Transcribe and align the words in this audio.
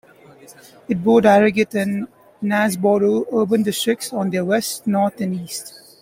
It 0.89 1.03
bordered 1.03 1.27
Harrogate 1.29 1.75
and 1.75 2.07
Knaresborough 2.41 3.27
urban 3.33 3.61
districts 3.61 4.11
on 4.11 4.31
their 4.31 4.43
west, 4.43 4.87
north 4.87 5.21
and 5.21 5.35
east. 5.39 5.79